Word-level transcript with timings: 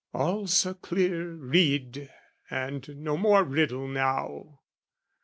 All's 0.15 0.65
a 0.65 0.73
clear 0.73 1.31
rede 1.35 2.11
and 2.49 2.89
no 2.97 3.15
more 3.17 3.43
riddle 3.43 3.87
now. 3.87 4.61